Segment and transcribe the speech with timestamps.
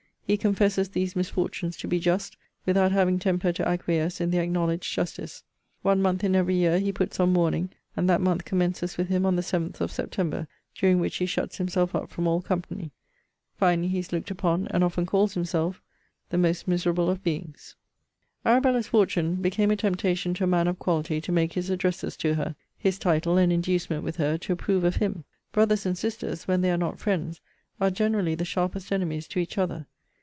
[0.23, 4.89] He confesses these misfortunes to be just, without having temper to acquiesce in the acknowledged
[4.93, 5.43] justice.
[5.81, 9.25] One month in every year he puts on mourning, and that month commences with him
[9.25, 12.91] on the 7th of September, during which he shuts himself up from all company.
[13.57, 15.81] Finally, he is looked upon, and often calls himself,
[16.29, 17.75] THE MOST MISERABLE OF BEINGS.
[18.45, 22.35] ARABELLA'S fortune became a temptation to a man of quality to make his addresses to
[22.35, 25.25] her: his title an inducement with her to approve of him.
[25.51, 27.41] Brothers and sisters, when they are not friends,
[27.81, 29.87] are generally the sharpest enemies to each other.